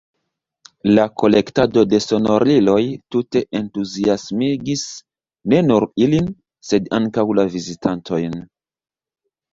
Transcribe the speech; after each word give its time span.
La 0.91 1.03
kolektado 1.23 1.81
de 1.91 1.99
sonoriloj 2.05 2.79
tute 3.15 3.43
entuziasmigis 3.59 4.87
ne 5.53 5.63
nur 5.69 5.89
ilin, 6.07 6.33
sed 6.71 6.93
ankaŭ 7.01 7.27
la 7.41 7.47
vizitantojn. 7.57 8.43